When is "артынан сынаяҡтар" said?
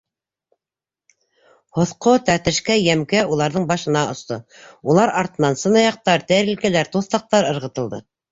5.21-6.27